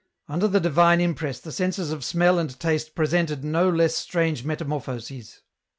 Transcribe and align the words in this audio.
"Under 0.27 0.47
the 0.47 0.59
divine 0.59 0.99
impress 0.99 1.39
the 1.39 1.51
senses 1.51 1.91
of 1.91 2.03
smell 2.03 2.39
and 2.39 2.59
taste 2.59 2.95
presented 2.95 3.43
no 3.43 3.69
less 3.69 3.93
strange 3.93 4.43
metamorphoses. 4.43 5.41